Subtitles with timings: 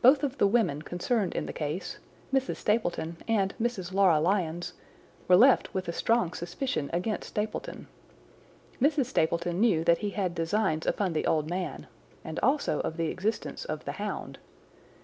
[0.00, 1.98] Both of the women concerned in the case,
[2.32, 2.54] Mrs.
[2.54, 3.92] Stapleton and Mrs.
[3.92, 4.74] Laura Lyons,
[5.26, 7.88] were left with a strong suspicion against Stapleton.
[8.80, 9.06] Mrs.
[9.06, 11.88] Stapleton knew that he had designs upon the old man,
[12.22, 14.38] and also of the existence of the hound.